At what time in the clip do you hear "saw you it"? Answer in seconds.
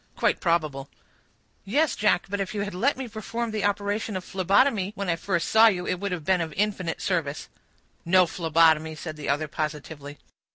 5.49-5.99